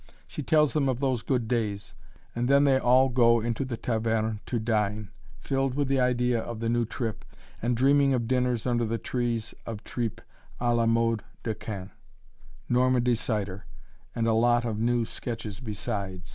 She 0.27 0.41
tells 0.41 0.73
them 0.73 0.89
of 0.89 0.99
those 0.99 1.21
good 1.21 1.47
days, 1.47 1.93
and 2.35 2.47
then 2.47 2.63
they 2.63 2.79
all 2.79 3.07
go 3.07 3.39
into 3.39 3.63
the 3.63 3.77
Taverne 3.77 4.39
to 4.47 4.57
dine, 4.57 5.11
filled 5.37 5.75
with 5.75 5.87
the 5.87 5.99
idea 5.99 6.39
of 6.41 6.59
the 6.59 6.69
new 6.69 6.85
trip, 6.85 7.23
and 7.61 7.77
dreaming 7.77 8.11
of 8.15 8.27
dinners 8.27 8.65
under 8.65 8.83
the 8.87 8.97
trees, 8.97 9.53
of 9.67 9.83
"Tripes 9.83 10.23
à 10.59 10.75
la 10.75 10.87
mode 10.87 11.23
de 11.43 11.53
Caen," 11.53 11.91
Normandy 12.67 13.13
cider, 13.13 13.67
and 14.15 14.25
a 14.25 14.33
lot 14.33 14.65
of 14.65 14.79
new 14.79 15.05
sketches 15.05 15.59
besides. 15.59 16.29